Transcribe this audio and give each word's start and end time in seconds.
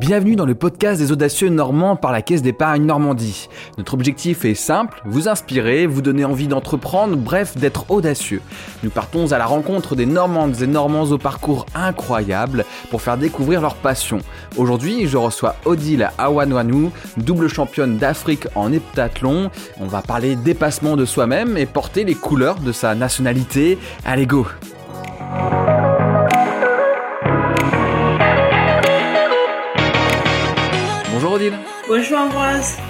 Bienvenue 0.00 0.34
dans 0.34 0.46
le 0.46 0.54
podcast 0.54 0.98
des 0.98 1.12
audacieux 1.12 1.50
normands 1.50 1.94
par 1.94 2.10
la 2.10 2.22
Caisse 2.22 2.40
d'épargne 2.40 2.86
Normandie. 2.86 3.50
Notre 3.76 3.92
objectif 3.92 4.46
est 4.46 4.54
simple, 4.54 5.02
vous 5.04 5.28
inspirer, 5.28 5.86
vous 5.86 6.00
donner 6.00 6.24
envie 6.24 6.48
d'entreprendre, 6.48 7.18
bref, 7.18 7.58
d'être 7.58 7.84
audacieux. 7.90 8.40
Nous 8.82 8.88
partons 8.88 9.32
à 9.32 9.36
la 9.36 9.44
rencontre 9.44 9.96
des 9.96 10.06
Normandes 10.06 10.62
et 10.62 10.66
Normands 10.66 11.04
au 11.10 11.18
parcours 11.18 11.66
incroyable 11.74 12.64
pour 12.90 13.02
faire 13.02 13.18
découvrir 13.18 13.60
leur 13.60 13.74
passion. 13.74 14.20
Aujourd'hui, 14.56 15.06
je 15.06 15.18
reçois 15.18 15.56
Odile 15.66 16.10
Awanwanou, 16.16 16.92
double 17.18 17.48
championne 17.48 17.98
d'Afrique 17.98 18.46
en 18.54 18.72
heptathlon. 18.72 19.50
On 19.80 19.86
va 19.86 20.00
parler 20.00 20.34
dépassement 20.34 20.96
de 20.96 21.04
soi-même 21.04 21.58
et 21.58 21.66
porter 21.66 22.04
les 22.04 22.14
couleurs 22.14 22.58
de 22.58 22.72
sa 22.72 22.94
nationalité. 22.94 23.78
Allez 24.06 24.24
go 24.26 24.46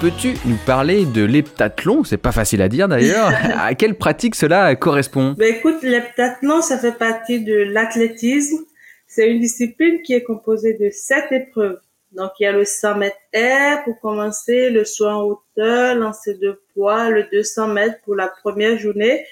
Peux-tu 0.01 0.35
nous 0.47 0.57
parler 0.67 1.05
de 1.05 1.25
l'heptathlon? 1.25 2.03
C'est 2.03 2.17
pas 2.17 2.33
facile 2.33 2.61
à 2.61 2.69
dire 2.69 2.89
d'ailleurs. 2.89 3.31
à 3.59 3.75
quelle 3.75 3.95
pratique 3.95 4.35
cela 4.35 4.75
correspond? 4.75 5.35
Ben 5.39 5.55
écoute, 5.55 5.83
l'heptathlon, 5.83 6.61
ça 6.61 6.77
fait 6.77 6.97
partie 6.97 7.45
de 7.45 7.55
l'athlétisme. 7.55 8.65
C'est 9.07 9.31
une 9.31 9.39
discipline 9.39 10.03
qui 10.03 10.15
est 10.15 10.25
composée 10.25 10.75
de 10.75 10.91
sept 10.91 11.31
épreuves. 11.31 11.79
Donc 12.13 12.33
il 12.41 12.45
y 12.45 12.47
a 12.47 12.53
le 12.53 12.65
100 12.65 12.97
mètres 12.97 13.17
air 13.33 13.85
pour 13.85 14.01
commencer, 14.01 14.71
le 14.71 14.85
saut 14.85 15.07
en 15.07 15.23
hauteur, 15.23 15.95
lancer 15.95 16.35
de 16.35 16.61
poids, 16.75 17.11
le 17.11 17.29
200 17.31 17.69
mètres 17.69 17.99
pour 18.05 18.17
la 18.17 18.27
première 18.27 18.77
journée, 18.77 19.25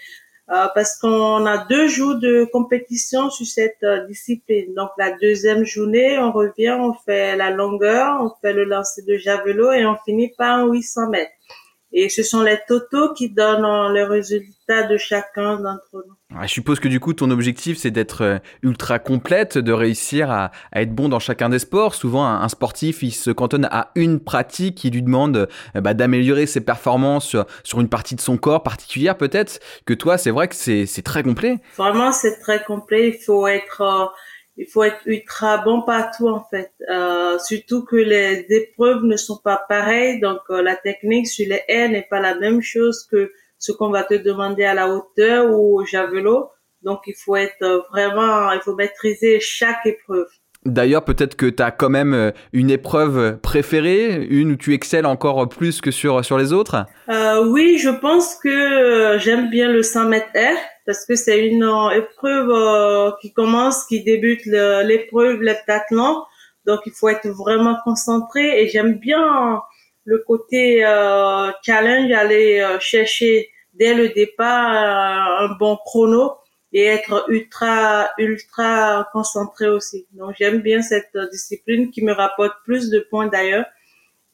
parce 0.48 0.96
qu'on 0.96 1.44
a 1.44 1.66
deux 1.66 1.88
jours 1.88 2.14
de 2.14 2.48
compétition 2.50 3.28
sur 3.28 3.46
cette 3.46 3.82
euh, 3.82 4.06
discipline. 4.06 4.74
Donc 4.74 4.90
la 4.96 5.12
deuxième 5.18 5.64
journée, 5.64 6.18
on 6.18 6.32
revient, 6.32 6.76
on 6.80 6.94
fait 6.94 7.36
la 7.36 7.50
longueur, 7.50 8.18
on 8.22 8.30
fait 8.40 8.54
le 8.54 8.64
lancer 8.64 9.02
de 9.02 9.18
javelot 9.18 9.72
et 9.72 9.84
on 9.84 9.96
finit 10.06 10.32
par 10.38 10.66
800 10.66 11.10
mètres. 11.10 11.32
Et 11.92 12.08
ce 12.10 12.22
sont 12.22 12.42
les 12.42 12.58
totaux 12.68 13.14
qui 13.14 13.30
donnent 13.30 13.64
euh, 13.64 13.92
les 13.92 14.04
résultats 14.04 14.82
de 14.82 14.98
chacun 14.98 15.56
d'entre 15.56 15.88
nous. 15.92 16.14
Ah, 16.36 16.46
je 16.46 16.52
suppose 16.52 16.80
que 16.80 16.88
du 16.88 17.00
coup, 17.00 17.14
ton 17.14 17.30
objectif, 17.30 17.78
c'est 17.78 17.90
d'être 17.90 18.22
euh, 18.22 18.38
ultra 18.62 18.98
complète, 18.98 19.56
de 19.56 19.72
réussir 19.72 20.30
à, 20.30 20.50
être 20.74 20.94
bon 20.94 21.08
dans 21.08 21.18
chacun 21.18 21.48
des 21.48 21.58
sports. 21.58 21.94
Souvent, 21.94 22.26
un, 22.26 22.48
sportif, 22.50 23.02
il 23.02 23.12
se 23.12 23.30
cantonne 23.30 23.66
à 23.70 23.90
une 23.94 24.20
pratique 24.20 24.74
qui 24.74 24.90
lui 24.90 25.02
demande 25.02 25.48
euh, 25.76 25.80
bah, 25.80 25.94
d'améliorer 25.94 26.46
ses 26.46 26.60
performances 26.60 27.34
sur, 27.64 27.80
une 27.80 27.88
partie 27.88 28.14
de 28.14 28.20
son 28.20 28.36
corps 28.36 28.62
particulière, 28.62 29.16
peut-être. 29.16 29.58
Que 29.86 29.94
toi, 29.94 30.18
c'est 30.18 30.30
vrai 30.30 30.48
que 30.48 30.54
c'est 30.54 31.02
très 31.02 31.22
complet. 31.22 31.58
Vraiment, 31.78 32.12
c'est 32.12 32.38
très 32.40 32.62
complet. 32.62 33.08
Il 33.08 33.24
faut 33.24 33.46
être 33.46 34.12
il 34.58 34.66
faut 34.66 34.82
être 34.82 35.00
ultra 35.06 35.58
bon 35.58 35.82
partout 35.82 36.28
en 36.28 36.44
fait. 36.50 36.72
Euh, 36.90 37.38
surtout 37.38 37.84
que 37.84 37.94
les 37.96 38.44
épreuves 38.50 39.04
ne 39.04 39.16
sont 39.16 39.38
pas 39.38 39.64
pareilles, 39.68 40.20
donc 40.20 40.40
euh, 40.50 40.62
la 40.62 40.74
technique 40.74 41.28
sur 41.28 41.48
les 41.48 41.62
airs 41.68 41.88
n'est 41.88 42.08
pas 42.10 42.20
la 42.20 42.34
même 42.34 42.60
chose 42.60 43.06
que 43.08 43.32
ce 43.58 43.70
qu'on 43.70 43.90
va 43.90 44.02
te 44.02 44.14
demander 44.14 44.64
à 44.64 44.74
la 44.74 44.88
hauteur 44.88 45.50
ou 45.50 45.80
au 45.80 45.84
javelot. 45.84 46.50
Donc 46.82 47.02
il 47.06 47.14
faut 47.14 47.36
être 47.36 47.86
vraiment, 47.90 48.50
il 48.52 48.60
faut 48.60 48.74
maîtriser 48.74 49.38
chaque 49.40 49.86
épreuve. 49.86 50.28
D'ailleurs, 50.68 51.04
peut-être 51.04 51.34
que 51.34 51.46
tu 51.46 51.62
as 51.62 51.70
quand 51.70 51.88
même 51.88 52.12
euh, 52.12 52.30
une 52.52 52.70
épreuve 52.70 53.38
préférée, 53.40 54.26
une 54.30 54.52
où 54.52 54.56
tu 54.56 54.74
excelles 54.74 55.06
encore 55.06 55.48
plus 55.48 55.80
que 55.80 55.90
sur, 55.90 56.24
sur 56.24 56.36
les 56.36 56.52
autres? 56.52 56.84
Euh, 57.08 57.44
Oui, 57.46 57.78
je 57.78 57.88
pense 57.88 58.34
que 58.34 58.48
euh, 58.48 59.18
j'aime 59.18 59.48
bien 59.48 59.70
le 59.70 59.82
100 59.82 60.08
mètres 60.08 60.34
air 60.34 60.56
parce 60.86 61.04
que 61.06 61.16
c'est 61.16 61.46
une 61.46 61.68
épreuve 61.94 63.12
qui 63.20 63.32
commence, 63.32 63.84
qui 63.84 64.02
débute 64.02 64.46
l'épreuve, 64.46 65.42
l'heptathlon. 65.42 66.22
Donc, 66.64 66.80
il 66.86 66.92
faut 66.92 67.10
être 67.10 67.28
vraiment 67.28 67.76
concentré 67.84 68.62
et 68.62 68.68
j'aime 68.68 68.94
bien 68.94 69.60
le 70.06 70.24
côté 70.26 70.80
challenge, 71.62 72.10
aller 72.12 72.66
chercher 72.80 73.50
dès 73.74 73.92
le 73.92 74.08
départ 74.08 74.70
un 75.42 75.54
bon 75.58 75.76
chrono 75.84 76.38
et 76.72 76.84
être 76.84 77.24
ultra 77.28 78.10
ultra 78.18 79.08
concentré 79.12 79.68
aussi. 79.68 80.06
Donc 80.12 80.34
j'aime 80.38 80.60
bien 80.60 80.82
cette 80.82 81.16
discipline 81.32 81.90
qui 81.90 82.04
me 82.04 82.12
rapporte 82.12 82.54
plus 82.64 82.90
de 82.90 83.00
points 83.10 83.26
d'ailleurs. 83.28 83.66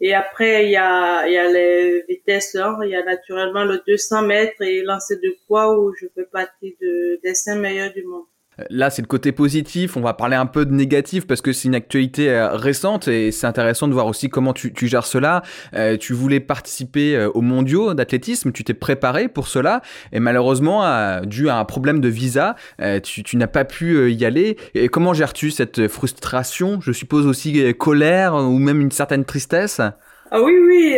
Et 0.00 0.14
après 0.14 0.66
il 0.66 0.70
y 0.72 0.76
a 0.76 1.26
il 1.26 1.32
y 1.34 1.38
a 1.38 1.50
les 1.50 2.04
vitesses, 2.08 2.56
hein. 2.56 2.78
il 2.82 2.90
y 2.90 2.96
a 2.96 3.04
naturellement 3.04 3.64
le 3.64 3.82
200 3.86 4.22
mètres 4.22 4.62
et 4.62 4.82
lancer 4.82 5.16
de 5.16 5.36
poids 5.46 5.78
où 5.78 5.94
je 5.94 6.06
fais 6.14 6.24
partie 6.24 6.76
de, 6.80 7.20
des 7.22 7.34
cinq 7.34 7.56
meilleurs 7.56 7.92
du 7.92 8.04
monde. 8.04 8.26
Là, 8.70 8.90
c'est 8.90 9.02
le 9.02 9.06
côté 9.06 9.32
positif. 9.32 9.96
On 9.96 10.00
va 10.00 10.14
parler 10.14 10.36
un 10.36 10.46
peu 10.46 10.64
de 10.64 10.72
négatif 10.72 11.26
parce 11.26 11.40
que 11.40 11.52
c'est 11.52 11.68
une 11.68 11.74
actualité 11.74 12.30
euh, 12.30 12.50
récente 12.54 13.08
et 13.08 13.32
c'est 13.32 13.46
intéressant 13.46 13.88
de 13.88 13.92
voir 13.92 14.06
aussi 14.06 14.28
comment 14.28 14.52
tu, 14.52 14.72
gères 14.82 15.06
cela. 15.06 15.42
Euh, 15.74 15.96
tu 15.96 16.12
voulais 16.12 16.40
participer 16.40 17.16
euh, 17.16 17.28
aux 17.30 17.40
mondiaux 17.40 17.94
d'athlétisme, 17.94 18.52
tu 18.52 18.62
t'es 18.62 18.74
préparé 18.74 19.28
pour 19.28 19.48
cela 19.48 19.82
et 20.12 20.20
malheureusement, 20.20 20.84
dû 21.22 21.48
à 21.48 21.56
un 21.56 21.64
problème 21.64 22.00
de 22.00 22.08
visa, 22.08 22.54
tu, 23.02 23.36
n'as 23.36 23.46
pas 23.46 23.64
pu 23.64 24.12
y 24.12 24.24
aller. 24.24 24.56
Et 24.74 24.88
comment 24.88 25.14
gères-tu 25.14 25.50
cette 25.50 25.88
frustration? 25.88 26.80
Je 26.80 26.92
suppose 26.92 27.26
aussi 27.26 27.74
colère 27.74 28.34
ou 28.34 28.58
même 28.58 28.80
une 28.80 28.90
certaine 28.90 29.24
tristesse? 29.24 29.80
Ah 30.30 30.40
oui, 30.40 30.54
oui, 30.66 30.96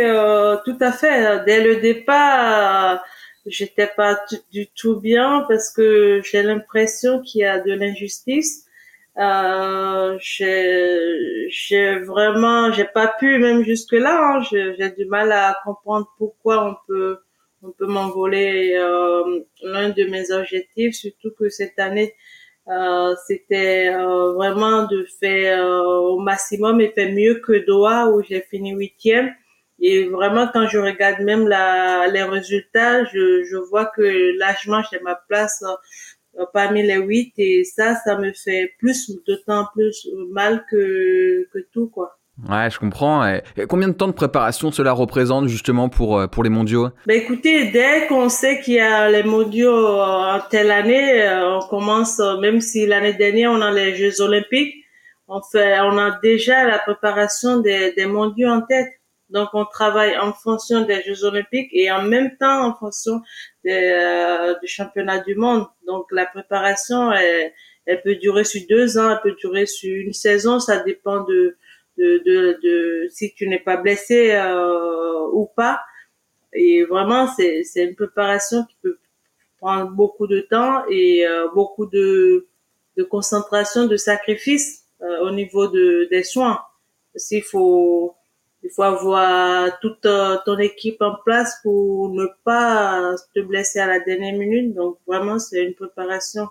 tout 0.65 0.77
à 0.81 0.93
fait. 0.93 1.45
Dès 1.47 1.63
le 1.63 1.81
départ 1.81 3.01
j'étais 3.47 3.87
pas 3.87 4.19
du 4.53 4.67
tout 4.69 5.01
bien 5.01 5.45
parce 5.49 5.71
que 5.71 6.21
j'ai 6.25 6.43
l'impression 6.43 7.23
qu'il 7.23 7.43
y 7.43 7.45
a 7.45 7.61
de 7.61 7.73
l'injustice. 7.73 8.65
Euh, 9.19 10.19
j'ai 10.21 11.99
vraiment, 12.01 12.71
j'ai 12.73 12.85
pas 12.85 13.09
pu 13.19 13.39
même 13.39 13.65
jusque 13.65 13.93
là. 13.93 14.37
Hein, 14.37 14.43
j'ai 14.51 14.91
du 14.91 15.07
mal 15.07 15.33
à 15.33 15.57
comprendre 15.65 16.13
pourquoi 16.19 16.65
on 16.71 16.77
peut 16.87 17.19
on 17.63 17.73
peut 17.73 17.87
m'envoler 17.87 18.75
euh, 18.77 19.41
l'un 19.63 19.89
de 19.89 20.05
mes 20.05 20.31
objectifs, 20.31 20.95
surtout 20.95 21.33
que 21.37 21.49
cette 21.49 21.79
année 21.79 22.15
euh, 22.69 23.15
c'était 23.27 23.95
euh, 23.95 24.33
vraiment 24.33 24.87
de 24.87 25.05
faire 25.21 25.65
euh, 25.65 25.83
au 25.83 26.19
maximum 26.19 26.81
et 26.81 26.89
faire 26.89 27.13
mieux 27.13 27.37
que 27.37 27.65
Doha 27.65 28.09
où 28.09 28.23
j'ai 28.23 28.41
fini 28.41 28.73
huitième. 28.73 29.33
Et 29.89 29.97
vraiment, 30.19 30.47
quand 30.53 30.67
je 30.67 30.79
regarde 30.79 31.21
même 31.21 31.47
la, 31.47 32.09
les 32.15 32.25
résultats, 32.25 33.05
je, 33.05 33.45
je 33.49 33.59
vois 33.71 33.87
que 33.97 34.07
largement 34.45 34.83
j'ai 34.89 35.01
ma 35.01 35.17
place 35.29 35.63
euh, 35.63 36.45
parmi 36.53 36.81
les 36.83 37.01
huit 37.09 37.33
et 37.39 37.63
ça, 37.63 37.95
ça 38.05 38.19
me 38.19 38.33
fait 38.45 38.65
plus, 38.81 38.99
d'autant 39.29 39.63
plus 39.75 39.97
mal 40.41 40.65
que, 40.69 41.47
que 41.53 41.61
tout, 41.73 41.89
quoi. 41.89 42.09
Ouais, 42.51 42.69
je 42.69 42.79
comprends. 42.79 43.27
Et 43.27 43.43
combien 43.69 43.89
de 43.89 43.95
temps 43.95 44.09
de 44.09 44.13
préparation 44.25 44.73
cela 44.73 44.93
représente 44.93 45.47
justement 45.47 45.89
pour 45.89 46.19
euh, 46.19 46.27
pour 46.27 46.43
les 46.43 46.51
mondiaux? 46.51 46.89
Ben 47.07 47.17
écoutez, 47.23 47.71
dès 47.71 48.09
qu'on 48.09 48.29
sait 48.29 48.61
qu'il 48.63 48.75
y 48.75 48.81
a 48.81 49.09
les 49.09 49.23
mondiaux 49.23 50.01
en 50.01 50.41
telle 50.51 50.73
année, 50.73 51.23
euh, 51.23 51.59
on 51.59 51.67
commence 51.69 52.21
même 52.41 52.61
si 52.61 52.87
l'année 52.87 53.15
dernière 53.15 53.53
on 53.53 53.63
a 53.63 53.71
les 53.71 53.95
Jeux 53.95 54.21
olympiques, 54.21 54.75
on 55.29 55.41
fait 55.51 55.79
on 55.81 55.97
a 55.97 56.19
déjà 56.23 56.57
la 56.65 56.79
préparation 56.79 57.61
des, 57.61 57.93
des 57.97 58.07
mondiaux 58.07 58.51
en 58.51 58.63
tête. 58.63 58.89
Donc, 59.31 59.49
on 59.55 59.65
travaille 59.65 60.17
en 60.17 60.33
fonction 60.33 60.83
des 60.83 61.03
Jeux 61.03 61.25
Olympiques 61.25 61.71
et 61.73 61.91
en 61.91 62.03
même 62.03 62.37
temps 62.37 62.69
en 62.69 62.75
fonction 62.75 63.23
des, 63.65 63.73
euh, 63.73 64.55
du 64.61 64.69
championnat 64.69 65.19
du 65.19 65.35
monde. 65.35 65.67
Donc, 65.87 66.07
la 66.13 66.27
préparation, 66.27 67.13
elle, 67.13 67.53
elle, 67.87 68.03
peut 68.03 68.15
durer 68.17 68.45
sur 68.45 68.63
deux 68.69 68.99
ans, 68.99 69.11
elle 69.11 69.21
peut 69.23 69.37
durer 69.39 69.67
sur 69.67 69.95
une 69.95 70.13
saison. 70.13 70.61
Ça 70.61 70.79
dépend 70.83 71.25
de, 71.25 71.57
de, 71.99 72.23
de, 72.25 72.59
de 72.63 73.09
si 73.11 73.35
tu 73.35 73.49
n'es 73.49 73.59
pas 73.59 73.77
blessé 73.77 74.33
euh, 74.33 75.27
ou 75.33 75.47
pas. 75.47 75.81
Et 76.53 76.85
vraiment, 76.85 77.27
c'est, 77.27 77.65
une 77.77 77.95
préparation 77.95 78.65
qui 78.65 78.77
peut 78.83 78.99
prendre 79.59 79.91
beaucoup 79.91 80.27
de 80.27 80.41
temps 80.41 80.85
et 80.89 81.27
euh, 81.27 81.49
beaucoup 81.55 81.87
de, 81.87 82.47
de 82.97 83.03
concentration, 83.03 83.87
de 83.87 83.97
sacrifice 83.97 84.85
euh, 85.03 85.27
au 85.27 85.31
niveau 85.31 85.69
de, 85.69 86.09
des 86.11 86.23
soins. 86.23 86.61
S'il 87.15 87.43
faut 87.43 88.16
il 88.67 88.73
faut 88.75 88.83
avoir 88.83 89.79
toute 89.81 90.05
euh, 90.07 90.39
ton 90.45 90.59
équipe 90.59 91.01
en 91.01 91.15
place 91.25 91.61
pour 91.63 92.11
ne 92.11 92.27
pas 92.45 93.15
te 93.33 93.41
blesser 93.41 93.79
à 93.79 93.87
la 93.87 94.01
dernière 94.01 94.37
minute. 94.37 94.75
Donc 94.75 94.99
vraiment, 95.07 95.39
c'est 95.39 95.63
une 95.63 95.75
préparation 95.75 96.49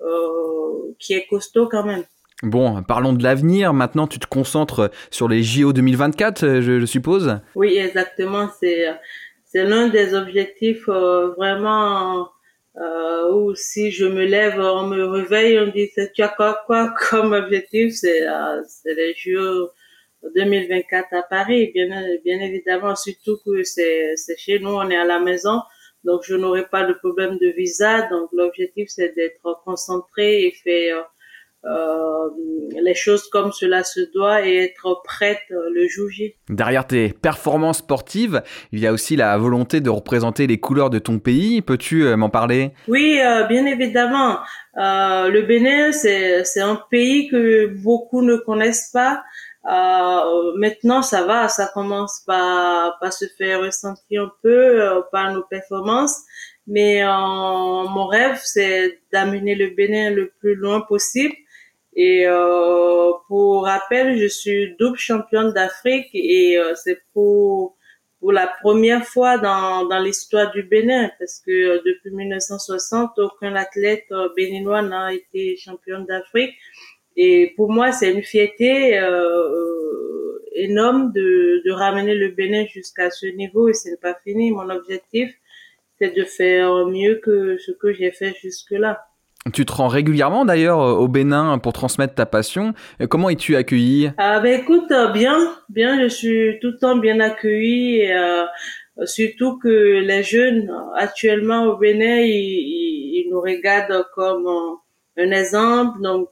euh, 0.00 0.94
qui 0.98 1.12
est 1.12 1.26
costaud 1.26 1.68
quand 1.68 1.84
même. 1.84 2.04
Bon, 2.42 2.82
parlons 2.82 3.12
de 3.12 3.22
l'avenir. 3.22 3.74
Maintenant, 3.74 4.06
tu 4.06 4.18
te 4.18 4.26
concentres 4.26 4.90
sur 5.10 5.28
les 5.28 5.42
JO 5.42 5.74
2024, 5.74 6.42
euh, 6.42 6.60
je, 6.62 6.86
suppose. 6.86 7.38
Oui, 7.54 7.76
exactement. 7.76 8.48
C'est 8.58 8.86
c'est 9.44 9.64
l'un 9.64 9.88
des 9.88 10.14
objectifs 10.14 10.86
vraiment 10.86 12.30
euh, 12.78 13.30
où 13.34 13.54
si 13.54 13.90
je 13.90 14.06
me 14.06 14.24
lève, 14.24 14.58
on 14.58 14.86
me 14.86 15.04
réveille, 15.04 15.58
on 15.60 15.66
dit 15.66 15.90
tu 16.14 16.22
as 16.22 16.28
quoi, 16.28 16.62
quoi 16.66 16.94
comme 17.10 17.34
objectif? 17.34 17.92
C'est 17.92 18.22
c'est 18.66 18.94
les 18.94 19.14
JO 19.14 19.68
2024 20.34 21.12
à 21.12 21.22
Paris, 21.22 21.70
bien, 21.74 21.88
bien 22.24 22.40
évidemment, 22.40 22.94
surtout 22.96 23.38
que 23.44 23.62
c'est, 23.62 24.16
c'est 24.16 24.38
chez 24.38 24.58
nous, 24.58 24.70
on 24.70 24.88
est 24.90 24.96
à 24.96 25.04
la 25.04 25.20
maison, 25.20 25.60
donc 26.04 26.22
je 26.24 26.34
n'aurai 26.34 26.66
pas 26.66 26.84
de 26.84 26.92
problème 26.94 27.38
de 27.38 27.48
visa. 27.56 28.08
Donc 28.08 28.30
l'objectif, 28.32 28.88
c'est 28.88 29.14
d'être 29.14 29.62
concentré 29.64 30.46
et 30.46 30.52
faire 30.52 31.08
euh, 31.64 32.28
les 32.82 32.94
choses 32.94 33.28
comme 33.30 33.52
cela 33.52 33.84
se 33.84 34.00
doit 34.12 34.44
et 34.44 34.56
être 34.56 35.00
prête 35.04 35.38
euh, 35.52 35.70
le 35.72 35.86
jour 35.86 36.10
J. 36.10 36.34
Derrière 36.48 36.84
tes 36.88 37.10
performances 37.10 37.78
sportives, 37.78 38.42
il 38.72 38.80
y 38.80 38.86
a 38.88 38.92
aussi 38.92 39.14
la 39.14 39.38
volonté 39.38 39.80
de 39.80 39.88
représenter 39.88 40.48
les 40.48 40.58
couleurs 40.58 40.90
de 40.90 40.98
ton 40.98 41.20
pays. 41.20 41.62
Peux-tu 41.62 42.04
euh, 42.04 42.16
m'en 42.16 42.30
parler? 42.30 42.72
Oui, 42.88 43.20
bien 43.48 43.66
évidemment. 43.66 44.38
le 44.74 45.40
Bénin, 45.42 45.92
c'est 45.92 46.60
un 46.60 46.80
pays 46.90 47.28
que 47.28 47.66
beaucoup 47.66 48.22
ne 48.22 48.36
connaissent 48.36 48.90
pas. 48.92 49.22
Maintenant, 49.64 51.02
ça 51.02 51.22
va, 51.24 51.48
ça 51.48 51.70
commence 51.72 52.22
par, 52.26 52.98
par 52.98 53.12
se 53.12 53.26
faire 53.38 53.60
ressentir 53.60 54.22
un 54.22 54.32
peu 54.42 55.02
par 55.12 55.32
nos 55.32 55.42
performances. 55.42 56.20
Mais 56.66 57.02
mon 57.04 58.06
rêve, 58.06 58.40
c'est 58.42 59.00
d'amener 59.12 59.54
le 59.54 59.68
Bénin 59.70 60.10
le 60.10 60.32
plus 60.40 60.54
loin 60.54 60.80
possible 60.80 61.34
et 61.94 62.26
euh, 62.26 63.12
pour 63.28 63.64
rappel, 63.64 64.18
je 64.18 64.26
suis 64.26 64.74
double 64.78 64.96
championne 64.96 65.52
d'Afrique 65.52 66.08
et 66.14 66.56
euh, 66.58 66.74
c'est 66.74 67.02
pour 67.12 67.76
pour 68.18 68.32
la 68.32 68.46
première 68.46 69.04
fois 69.04 69.36
dans 69.36 69.86
dans 69.86 69.98
l'histoire 69.98 70.52
du 70.52 70.62
Bénin 70.62 71.10
parce 71.18 71.42
que 71.44 71.50
euh, 71.50 71.82
depuis 71.84 72.10
1960 72.12 73.18
aucun 73.18 73.54
athlète 73.56 74.06
euh, 74.10 74.30
béninois 74.34 74.80
n'a 74.80 75.12
été 75.12 75.56
championne 75.58 76.06
d'Afrique 76.06 76.54
et 77.16 77.52
pour 77.56 77.70
moi 77.70 77.92
c'est 77.92 78.12
une 78.12 78.22
fierté 78.22 79.00
énorme 80.54 81.12
de 81.12 81.62
de 81.64 81.70
ramener 81.72 82.14
le 82.14 82.28
Bénin 82.28 82.64
jusqu'à 82.66 83.10
ce 83.10 83.26
niveau 83.26 83.68
et 83.68 83.74
ce 83.74 83.90
n'est 83.90 83.96
pas 83.96 84.16
fini. 84.24 84.50
Mon 84.50 84.68
objectif 84.70 85.30
c'est 86.00 86.14
de 86.16 86.24
faire 86.24 86.86
mieux 86.86 87.20
que 87.22 87.56
ce 87.58 87.72
que 87.72 87.92
j'ai 87.92 88.10
fait 88.10 88.34
jusque 88.42 88.72
là. 88.72 89.06
Tu 89.52 89.66
te 89.66 89.72
rends 89.72 89.88
régulièrement 89.88 90.44
d'ailleurs 90.44 90.80
euh, 90.80 90.92
au 90.92 91.08
Bénin 91.08 91.58
pour 91.58 91.72
transmettre 91.72 92.14
ta 92.14 92.26
passion. 92.26 92.74
Comment 93.10 93.28
es-tu 93.28 93.56
accueilli 93.56 94.12
Ah 94.16 94.38
ben 94.38 94.60
écoute, 94.60 94.90
euh, 94.92 95.10
bien, 95.10 95.36
bien, 95.68 96.00
je 96.00 96.06
suis 96.06 96.58
tout 96.60 96.68
le 96.68 96.78
temps 96.78 96.96
bien 96.96 97.18
accueilli. 97.18 98.02
Et, 98.02 98.14
euh, 98.14 98.44
surtout 99.04 99.58
que 99.58 99.68
les 99.98 100.22
jeunes 100.22 100.70
actuellement 100.96 101.64
au 101.64 101.76
Bénin, 101.76 102.20
ils, 102.20 103.26
nous 103.30 103.40
regardent 103.40 104.06
comme 104.14 104.46
un 105.16 105.30
exemple. 105.32 106.00
Donc 106.02 106.30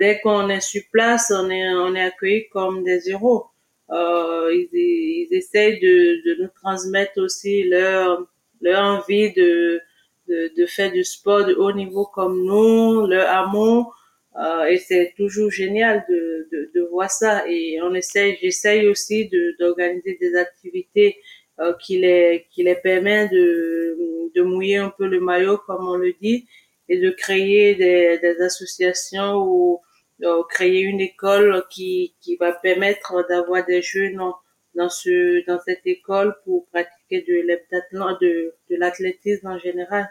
dès 0.00 0.20
qu'on 0.20 0.48
est 0.48 0.60
sur 0.60 0.82
place, 0.92 1.32
on 1.34 1.50
est 1.50 1.68
on 1.68 1.94
est 1.94 2.02
accueilli 2.02 2.48
comme 2.48 2.84
des 2.84 3.10
héros. 3.10 3.46
ils, 3.90 4.68
ils 4.72 5.28
essayent 5.32 5.80
de, 5.80 6.22
de 6.26 6.42
nous 6.42 6.50
transmettre 6.62 7.20
aussi 7.20 7.64
leur 7.64 8.26
leur 8.60 8.82
envie 8.82 9.32
de 9.32 9.80
de, 10.28 10.50
de 10.56 10.66
faire 10.66 10.90
du 10.92 11.04
sport 11.04 11.44
de 11.44 11.54
haut 11.54 11.72
niveau 11.72 12.06
comme 12.06 12.44
nous, 12.44 13.06
le 13.06 13.20
hameau. 13.26 13.92
Euh, 14.36 14.64
et 14.64 14.78
c'est 14.78 15.14
toujours 15.16 15.50
génial 15.50 16.04
de, 16.08 16.48
de, 16.50 16.70
de, 16.74 16.80
voir 16.90 17.10
ça. 17.10 17.44
Et 17.48 17.80
on 17.82 17.94
essaye, 17.94 18.36
j'essaye 18.40 18.88
aussi 18.88 19.30
d'organiser 19.60 20.16
des 20.20 20.34
activités 20.36 21.16
euh, 21.60 21.72
qui 21.80 21.98
les 21.98 22.46
qui 22.50 22.64
les 22.64 22.74
permettent 22.74 23.30
de, 23.30 24.32
de 24.34 24.42
mouiller 24.42 24.78
un 24.78 24.90
peu 24.90 25.06
le 25.06 25.20
maillot, 25.20 25.58
comme 25.58 25.86
on 25.86 25.96
le 25.96 26.12
dit, 26.20 26.48
et 26.88 26.98
de 26.98 27.10
créer 27.10 27.74
des, 27.74 28.40
associations 28.42 29.36
ou 29.36 29.80
euh, 30.22 30.42
créer 30.48 30.80
une 30.80 31.00
école 31.00 31.64
qui 31.70 32.14
qui 32.20 32.36
va 32.36 32.52
permettre 32.52 33.26
d'avoir 33.28 33.64
des 33.66 33.82
jeunes 33.82 34.20
dans 34.74 34.88
ce 34.88 35.44
dans 35.46 35.60
cette 35.60 35.86
école 35.86 36.36
pour 36.44 36.66
pratiquer 36.68 37.22
de 37.22 37.36
de, 38.20 38.54
de 38.70 38.76
l'athlétisme 38.76 39.48
en 39.48 39.58
général 39.58 40.08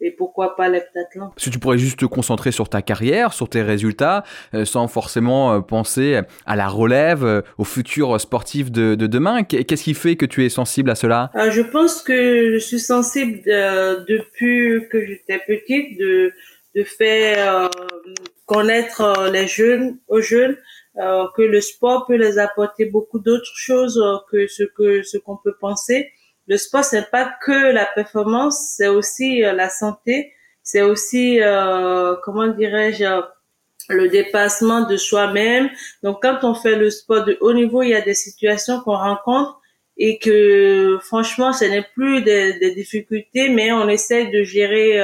et 0.00 0.12
pourquoi 0.12 0.56
pas 0.56 0.68
l'heptathlon 0.68 1.30
Si 1.36 1.50
tu 1.50 1.58
pourrais 1.58 1.78
juste 1.78 1.98
te 1.98 2.04
concentrer 2.06 2.52
sur 2.52 2.68
ta 2.68 2.82
carrière, 2.82 3.32
sur 3.32 3.48
tes 3.48 3.62
résultats, 3.62 4.24
euh, 4.54 4.64
sans 4.64 4.88
forcément 4.88 5.54
euh, 5.54 5.60
penser 5.60 6.20
à 6.46 6.56
la 6.56 6.68
relève, 6.68 7.24
euh, 7.24 7.42
au 7.58 7.64
futur 7.64 8.20
sportif 8.20 8.70
de, 8.70 8.94
de 8.94 9.06
demain. 9.06 9.42
Qu'est-ce 9.42 9.82
qui 9.82 9.94
fait 9.94 10.16
que 10.16 10.26
tu 10.26 10.44
es 10.44 10.48
sensible 10.48 10.90
à 10.90 10.94
cela? 10.94 11.30
Je 11.50 11.62
pense 11.62 12.02
que 12.02 12.52
je 12.52 12.58
suis 12.58 12.80
sensible 12.80 13.40
depuis 13.44 14.88
que 14.90 15.04
j'étais 15.04 15.38
petite 15.38 15.98
de, 15.98 16.32
de 16.74 16.84
faire 16.84 17.70
connaître 18.46 19.30
les 19.30 19.46
jeunes 19.46 19.98
aux 20.08 20.20
jeunes 20.20 20.56
euh, 20.98 21.26
que 21.36 21.42
le 21.42 21.60
sport 21.60 22.06
peut 22.06 22.16
les 22.16 22.38
apporter 22.38 22.86
beaucoup 22.86 23.20
d'autres 23.20 23.54
choses 23.54 23.98
euh, 23.98 24.16
que 24.32 24.48
ce 24.48 24.64
que 24.64 25.02
ce 25.04 25.16
qu'on 25.16 25.36
peut 25.36 25.54
penser. 25.60 26.10
Le 26.48 26.56
sport 26.56 26.84
c'est 26.84 27.10
pas 27.10 27.30
que 27.44 27.72
la 27.72 27.86
performance, 27.86 28.74
c'est 28.76 28.88
aussi 28.88 29.44
euh, 29.44 29.52
la 29.52 29.68
santé, 29.68 30.32
c'est 30.62 30.82
aussi 30.82 31.40
comment 32.24 32.48
dirais-je 32.48 33.22
le 33.88 34.08
dépassement 34.08 34.82
de 34.86 34.98
soi-même. 34.98 35.70
Donc 36.02 36.20
quand 36.20 36.40
on 36.42 36.54
fait 36.54 36.76
le 36.76 36.90
sport 36.90 37.24
de 37.24 37.38
haut 37.40 37.54
niveau, 37.54 37.82
il 37.82 37.90
y 37.90 37.94
a 37.94 38.02
des 38.02 38.12
situations 38.12 38.80
qu'on 38.80 38.96
rencontre 38.96 39.60
et 39.96 40.18
que 40.18 40.98
franchement, 41.00 41.54
ce 41.54 41.64
n'est 41.64 41.86
plus 41.94 42.20
des, 42.20 42.58
des, 42.58 42.74
difficultés, 42.74 43.48
mais 43.48 43.72
on 43.72 43.88
essaie 43.88 44.26
de 44.26 44.42
gérer 44.42 45.00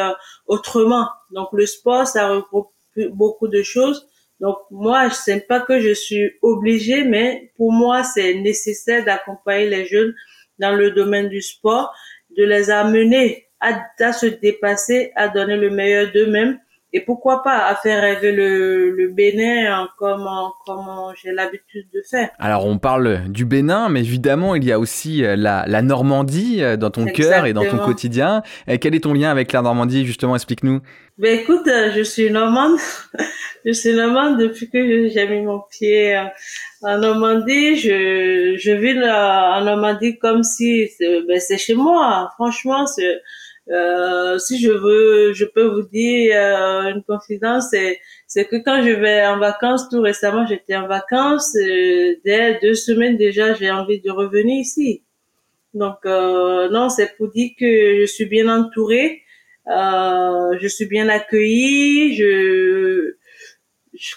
autrement. 0.46 1.08
Donc 1.30 1.48
le 1.52 1.64
sport, 1.64 2.06
ça 2.06 2.28
regroupe 2.28 2.74
beaucoup 3.12 3.48
de 3.48 3.62
choses. 3.62 4.06
Donc 4.40 4.58
moi, 4.70 5.08
je 5.08 5.14
sais 5.14 5.40
pas 5.40 5.60
que 5.60 5.80
je 5.80 5.92
suis 5.92 6.32
obligée, 6.42 7.04
mais 7.04 7.52
pour 7.56 7.72
moi, 7.72 8.02
c'est 8.04 8.34
nécessaire 8.34 9.04
d'accompagner 9.04 9.68
les 9.68 9.86
jeunes 9.86 10.14
dans 10.58 10.72
le 10.72 10.90
domaine 10.90 11.28
du 11.28 11.42
sport, 11.42 11.94
de 12.36 12.44
les 12.44 12.70
amener 12.70 13.48
à, 13.60 14.12
se 14.12 14.26
dépasser, 14.26 15.12
à 15.16 15.28
donner 15.28 15.56
le 15.56 15.70
meilleur 15.70 16.12
d'eux-mêmes 16.12 16.58
et 16.94 17.00
pourquoi 17.00 17.42
pas 17.42 17.66
à 17.66 17.74
faire 17.74 18.00
rêver 18.00 18.30
le, 18.30 18.92
le 18.92 19.08
Bénin 19.08 19.88
comme, 19.98 20.28
comme 20.64 20.86
j'ai 21.20 21.32
l'habitude 21.32 21.88
de 21.92 22.00
faire. 22.08 22.30
Alors 22.38 22.66
on 22.66 22.78
parle 22.78 23.28
du 23.28 23.44
Bénin, 23.44 23.88
mais 23.88 23.98
évidemment 23.98 24.54
il 24.54 24.62
y 24.62 24.70
a 24.70 24.78
aussi 24.78 25.24
euh, 25.24 25.34
la, 25.34 25.64
la 25.66 25.82
Normandie 25.82 26.62
euh, 26.62 26.76
dans 26.76 26.90
ton 26.90 27.06
cœur 27.06 27.46
et 27.46 27.52
dans 27.52 27.64
ton 27.64 27.78
quotidien. 27.78 28.42
Et 28.68 28.78
quel 28.78 28.94
est 28.94 29.00
ton 29.00 29.12
lien 29.12 29.30
avec 29.32 29.50
la 29.50 29.62
Normandie 29.62 30.06
justement? 30.06 30.36
Explique-nous. 30.36 30.82
Ben 31.18 31.40
écoute, 31.40 31.66
euh, 31.66 31.90
je 31.96 32.02
suis 32.02 32.30
normande. 32.30 32.78
je 33.64 33.72
suis 33.72 33.92
normande 33.94 34.38
depuis 34.38 34.70
que 34.70 35.08
j'ai 35.08 35.28
mis 35.28 35.42
mon 35.42 35.62
pied 35.68 36.16
en 36.82 36.98
Normandie. 36.98 37.74
Je, 37.74 38.54
je 38.56 38.70
vis 38.70 38.96
en 39.02 39.64
Normandie 39.64 40.16
comme 40.18 40.44
si 40.44 40.88
ben, 41.00 41.40
c'est 41.40 41.58
chez 41.58 41.74
moi. 41.74 42.30
Franchement, 42.36 42.86
c'est 42.86 43.20
euh, 43.70 44.38
si 44.38 44.60
je 44.60 44.70
veux, 44.70 45.32
je 45.32 45.44
peux 45.46 45.64
vous 45.64 45.82
dire 45.88 46.36
euh, 46.36 46.90
une 46.90 47.02
confidence, 47.02 47.70
c'est, 47.70 48.44
que 48.44 48.56
quand 48.62 48.82
je 48.82 48.90
vais 48.90 49.26
en 49.26 49.38
vacances, 49.38 49.88
tout 49.88 50.02
récemment, 50.02 50.46
j'étais 50.46 50.76
en 50.76 50.86
vacances, 50.86 51.56
euh, 51.56 52.14
dès 52.24 52.58
deux 52.60 52.74
semaines 52.74 53.16
déjà, 53.16 53.54
j'ai 53.54 53.70
envie 53.70 54.00
de 54.00 54.10
revenir 54.10 54.60
ici. 54.60 55.02
Donc 55.72 55.96
euh, 56.04 56.68
non, 56.68 56.88
c'est 56.90 57.16
pour 57.16 57.30
dire 57.30 57.52
que 57.58 58.00
je 58.00 58.06
suis 58.06 58.26
bien 58.26 58.48
entourée, 58.48 59.22
je 59.66 60.66
suis 60.68 60.86
bien 60.86 61.08
accueillie. 61.08 62.14
Je, 62.16 63.14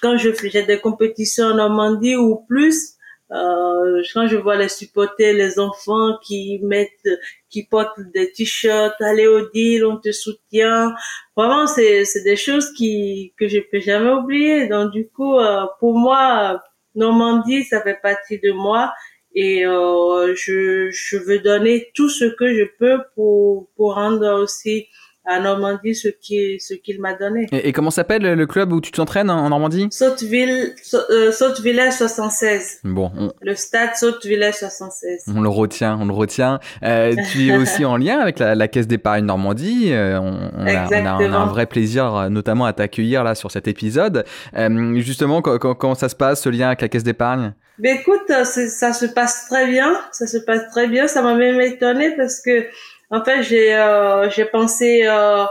quand 0.01 0.18
je 0.18 0.32
fais 0.34 0.50
j'ai 0.50 0.63
des 0.63 0.80
compétitions 0.80 1.46
en 1.46 1.56
Normandie 1.56 2.16
ou 2.16 2.44
plus, 2.48 2.97
euh, 3.31 4.01
quand 4.13 4.27
je 4.27 4.38
vois 4.38 4.55
les 4.55 4.69
supporters, 4.69 5.34
les 5.34 5.60
enfants 5.60 6.17
qui 6.24 6.60
mettent, 6.63 7.10
qui 7.50 7.65
portent 7.65 8.00
des 8.13 8.31
t-shirts, 8.31 8.96
allez 9.01 9.27
au 9.27 9.50
deal, 9.50 9.86
on 9.86 9.98
te 9.98 10.12
soutient. 10.12 10.93
Vraiment, 11.36 11.67
c'est 11.67 12.05
c'est 12.05 12.24
des 12.24 12.38
choses 12.38 12.72
qui 12.74 13.34
que 13.38 13.48
je 13.48 13.60
peux 13.60 13.79
jamais 13.79 14.12
oublier. 14.12 14.67
Donc 14.67 14.91
du 14.91 15.10
coup, 15.10 15.38
euh, 15.39 15.65
pour 15.79 15.98
moi, 15.98 16.63
Normandie, 16.96 17.63
ça 17.63 17.81
fait 17.81 18.00
partie 18.01 18.39
de 18.39 18.51
moi 18.51 18.93
et 19.36 19.65
euh, 19.65 20.34
je 20.36 20.89
je 20.89 21.17
veux 21.17 21.39
donner 21.39 21.91
tout 21.93 22.10
ce 22.10 22.25
que 22.25 22.53
je 22.53 22.63
peux 22.79 23.00
pour 23.13 23.69
pour 23.75 23.96
rendre 23.96 24.41
aussi 24.41 24.88
à 25.27 25.39
Normandie 25.39 25.96
ce 25.96 26.07
qui 26.07 26.60
ce 26.60 26.74
qu'il 26.74 27.01
m'a 27.01 27.13
donné. 27.13 27.48
Et, 27.51 27.72
comment 27.72 27.91
s'appelle 27.91 28.24
le 28.24 28.46
club 28.46 28.72
où 28.74 28.81
tu 28.81 28.91
t'entraînes 28.91 29.29
en 29.29 29.50
Normandie? 29.50 29.88
Sauteville 29.91 30.74
euh, 31.10 31.31
Sautevillage 31.31 31.93
76. 31.93 32.79
Bon, 32.84 33.12
le 33.41 33.55
stade 33.55 33.96
Sautevillage 33.96 34.55
76. 34.55 35.25
On 35.36 35.41
le 35.41 35.50
retient, 35.50 35.98
on 36.00 36.05
le 36.05 36.13
retient. 36.13 36.60
Euh, 36.84 37.13
tu 37.31 37.48
es 37.48 37.57
aussi 37.57 37.86
en 37.86 37.98
lien 37.98 38.19
avec 38.19 38.39
la, 38.39 38.55
la 38.55 38.67
caisse 38.67 38.88
d'épargne 38.88 39.25
Normandie. 39.25 39.91
Euh, 39.91 40.19
on, 40.19 40.51
on, 40.57 40.65
a, 40.65 40.88
on, 40.88 41.05
a, 41.05 41.17
on, 41.22 41.34
a, 41.34 41.38
un 41.38 41.46
vrai 41.46 41.65
plaisir, 41.65 42.15
euh, 42.15 42.29
notamment 42.29 42.65
à 42.65 42.74
t'accueillir 42.74 43.24
là 43.24 43.36
sur 43.36 43.51
cet 43.51 43.67
épisode. 43.67 44.25
Euh, 44.55 45.00
justement, 45.00 45.41
comment 45.41 45.96
ça 45.96 46.10
se 46.10 46.15
passe 46.15 46.41
ce 46.41 46.50
lien 46.50 46.67
avec 46.67 46.81
la 46.81 46.89
caisse 46.89 47.03
d'épargne? 47.03 47.53
Ben 47.79 47.98
écoute, 48.00 48.27
ça 48.27 48.93
se 48.93 49.05
passe 49.05 49.46
très 49.48 49.67
bien. 49.67 49.93
Ça 50.12 50.25
se 50.25 50.38
passe 50.38 50.67
très 50.72 50.88
bien. 50.88 51.07
Ça 51.07 51.22
m'a 51.22 51.36
même 51.36 51.62
étonné 51.62 52.15
parce 52.15 52.41
que 52.41 52.65
en 53.10 53.24
fait, 53.24 53.44
j'ai 53.44 53.74
euh, 53.76 54.30
j'ai 54.30 54.46
pensé 54.46 55.04
euh, 55.06 55.46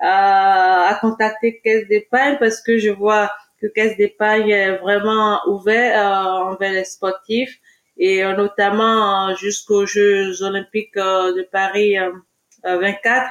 à, 0.00 0.88
à, 0.88 0.94
contacter 1.00 1.60
Caisse 1.62 1.86
d'épargne 1.88 2.36
parce 2.38 2.60
que 2.62 2.78
je 2.78 2.90
vois 2.90 3.30
que 3.60 3.66
Caisse 3.68 3.96
d'épargne 3.96 4.50
est 4.50 4.76
vraiment 4.78 5.40
ouvert 5.46 5.92
euh, 5.98 6.52
envers 6.52 6.72
les 6.72 6.84
sportifs 6.84 7.58
et 7.96 8.24
euh, 8.24 8.34
notamment 8.34 9.34
jusqu'aux 9.36 9.86
Jeux 9.86 10.42
olympiques 10.42 10.96
de 10.96 11.42
Paris 11.50 11.96
24. 12.64 13.26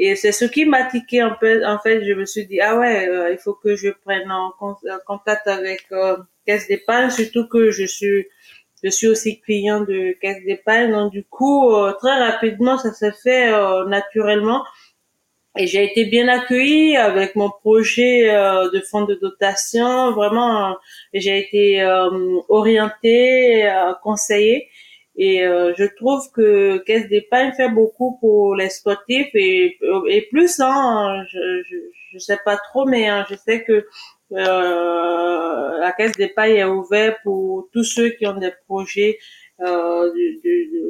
Et 0.00 0.14
c'est 0.14 0.30
ce 0.30 0.44
qui 0.44 0.64
m'a 0.64 0.84
tiqué 0.84 1.24
en 1.24 1.36
fait. 1.36 1.64
En 1.64 1.80
fait, 1.80 2.04
je 2.04 2.12
me 2.12 2.24
suis 2.24 2.46
dit 2.46 2.60
ah 2.60 2.78
ouais, 2.78 3.08
euh, 3.08 3.32
il 3.32 3.38
faut 3.38 3.54
que 3.54 3.74
je 3.74 3.90
prenne 3.90 4.30
en 4.30 4.52
contact 5.06 5.48
avec 5.48 5.86
euh, 5.90 6.16
caisse 6.46 6.68
d'épargne, 6.68 7.10
surtout 7.10 7.48
que 7.48 7.72
je 7.72 7.84
suis 7.84 8.26
je 8.82 8.90
suis 8.90 9.08
aussi 9.08 9.40
client 9.40 9.80
de 9.80 10.12
caisse 10.20 10.42
d'épargne. 10.44 10.92
Donc 10.92 11.12
du 11.12 11.24
coup, 11.24 11.70
euh, 11.72 11.92
très 11.92 12.18
rapidement, 12.18 12.78
ça 12.78 12.92
s'est 12.92 13.12
fait 13.22 13.50
naturellement. 13.86 14.64
Et 15.56 15.66
j'ai 15.66 15.84
été 15.84 16.04
bien 16.04 16.28
accueillie 16.28 16.96
avec 16.96 17.34
mon 17.34 17.50
projet 17.50 18.28
de 18.28 18.80
fonds 18.80 19.06
de 19.06 19.14
dotation. 19.14 20.12
Vraiment, 20.12 20.76
j'ai 21.12 21.38
été 21.38 21.82
orientée, 22.48 23.68
conseillée. 24.02 24.68
Et 25.18 25.44
euh, 25.44 25.74
je 25.76 25.84
trouve 25.96 26.30
que 26.32 26.78
Caisse 26.86 27.08
d'épargne 27.08 27.52
fait 27.56 27.68
beaucoup 27.68 28.18
pour 28.20 28.54
les 28.54 28.70
sportifs 28.70 29.34
et, 29.34 29.76
et 30.08 30.22
plus, 30.30 30.60
hein, 30.60 31.24
je, 31.28 31.62
je, 31.68 31.76
je 32.12 32.18
sais 32.18 32.38
pas 32.44 32.56
trop, 32.56 32.86
mais 32.86 33.08
hein, 33.08 33.26
je 33.28 33.34
sais 33.34 33.64
que 33.64 33.72
euh, 33.72 33.84
la 34.30 35.92
Caisse 35.96 36.16
d'épargne 36.16 36.56
est 36.56 36.64
ouverte 36.64 37.18
pour 37.22 37.68
tous 37.72 37.84
ceux 37.84 38.10
qui 38.10 38.26
ont 38.26 38.38
des 38.38 38.52
projets 38.66 39.18
euh, 39.60 40.10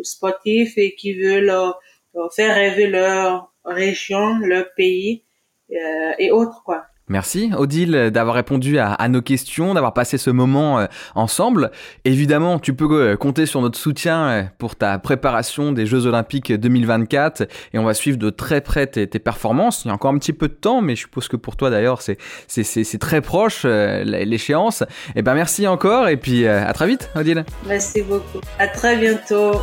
sportifs 0.02 0.76
et 0.76 0.94
qui 0.94 1.14
veulent 1.14 1.50
euh, 1.50 2.28
faire 2.34 2.54
rêver 2.54 2.88
leur 2.88 3.52
région, 3.64 4.38
leur 4.40 4.72
pays 4.74 5.24
euh, 5.72 6.12
et 6.18 6.30
autres, 6.30 6.62
quoi. 6.64 6.87
Merci 7.08 7.50
Odile 7.56 8.10
d'avoir 8.12 8.34
répondu 8.36 8.78
à, 8.78 9.08
nos 9.08 9.22
questions, 9.22 9.74
d'avoir 9.74 9.94
passé 9.94 10.18
ce 10.18 10.30
moment 10.30 10.78
euh, 10.78 10.86
ensemble. 11.14 11.70
Évidemment, 12.04 12.58
tu 12.58 12.74
peux 12.74 12.88
euh, 12.90 13.16
compter 13.16 13.46
sur 13.46 13.62
notre 13.62 13.78
soutien 13.78 14.28
euh, 14.28 14.42
pour 14.58 14.76
ta 14.76 14.98
préparation 14.98 15.72
des 15.72 15.86
Jeux 15.86 16.06
Olympiques 16.06 16.52
2024 16.52 17.48
et 17.72 17.78
on 17.78 17.84
va 17.84 17.94
suivre 17.94 18.18
de 18.18 18.30
très 18.30 18.60
près 18.60 18.86
tes, 18.86 19.06
performances. 19.18 19.84
Il 19.84 19.88
y 19.88 19.90
a 19.90 19.94
encore 19.94 20.12
un 20.12 20.18
petit 20.18 20.32
peu 20.32 20.48
de 20.48 20.54
temps, 20.54 20.80
mais 20.80 20.96
je 20.96 21.02
suppose 21.02 21.28
que 21.28 21.36
pour 21.36 21.56
toi 21.56 21.70
d'ailleurs 21.70 22.02
c'est, 22.02 22.18
très 22.98 23.20
proche 23.20 23.64
l'échéance. 23.64 24.82
Et 24.82 24.86
eh 25.16 25.22
ben 25.22 25.34
merci 25.34 25.66
encore 25.66 26.08
et 26.08 26.16
puis 26.16 26.46
à 26.46 26.72
très 26.72 26.86
vite 26.86 27.10
Odile. 27.14 27.44
Merci 27.66 28.02
beaucoup. 28.02 28.40
À 28.58 28.68
très 28.68 28.96
bientôt. 28.96 29.60